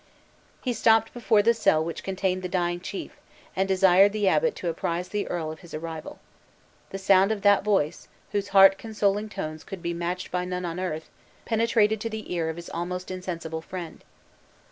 He 0.63 0.73
stopped 0.73 1.13
before 1.13 1.43
the 1.43 1.53
cell 1.53 1.85
which 1.85 2.01
contained 2.03 2.41
the 2.41 2.49
dying 2.49 2.79
chief, 2.79 3.17
and 3.55 3.67
desired 3.67 4.13
the 4.13 4.27
abbot 4.27 4.55
to 4.55 4.67
apprise 4.67 5.09
the 5.09 5.27
earl 5.27 5.51
of 5.51 5.59
his 5.59 5.75
arrival. 5.75 6.17
The 6.89 6.97
sound 6.97 7.31
of 7.31 7.43
that 7.43 7.63
voice, 7.63 8.07
whose 8.31 8.47
heart 8.47 8.79
consoling 8.79 9.29
tones 9.29 9.63
could 9.63 9.83
be 9.83 9.93
matched 9.93 10.31
by 10.31 10.43
none 10.43 10.65
on 10.65 10.79
earth, 10.79 11.07
penetrated 11.45 12.01
to 12.01 12.09
the 12.09 12.33
ear 12.33 12.49
of 12.49 12.55
his 12.55 12.67
almost 12.67 13.11
insensible 13.11 13.61
friend. 13.61 14.03